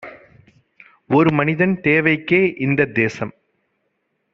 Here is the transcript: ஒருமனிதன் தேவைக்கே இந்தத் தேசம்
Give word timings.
ஒருமனிதன் 1.09 1.75
தேவைக்கே 1.83 2.41
இந்தத் 2.57 2.93
தேசம் 2.93 3.33